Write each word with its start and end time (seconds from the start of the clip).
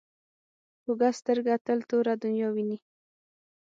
کوږه 0.83 1.09
سترګه 1.19 1.53
تل 1.65 1.79
توره 1.89 2.13
دنیا 2.23 2.47
ویني 2.51 2.77